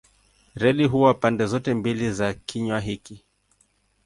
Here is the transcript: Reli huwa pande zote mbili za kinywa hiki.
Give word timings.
Reli 0.55 0.85
huwa 0.85 1.13
pande 1.13 1.45
zote 1.45 1.73
mbili 1.73 2.11
za 2.11 2.33
kinywa 2.33 2.79
hiki. 2.79 3.23